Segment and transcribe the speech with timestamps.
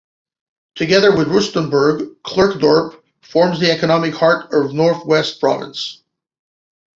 [0.73, 6.01] Together with Rustenburg, Klerksdorp forms the economic heart of North West Province.